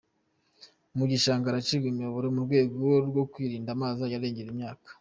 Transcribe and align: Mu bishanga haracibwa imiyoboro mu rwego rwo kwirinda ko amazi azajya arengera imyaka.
Mu 0.97 1.03
bishanga 1.09 1.47
haracibwa 1.49 1.87
imiyoboro 1.89 2.27
mu 2.35 2.39
rwego 2.47 2.77
rwo 3.09 3.23
kwirinda 3.31 3.69
ko 3.71 3.75
amazi 3.75 3.95
azajya 4.01 4.17
arengera 4.19 4.49
imyaka. 4.53 4.87